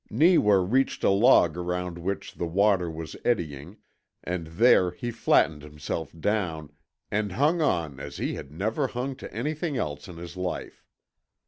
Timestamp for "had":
8.33-8.51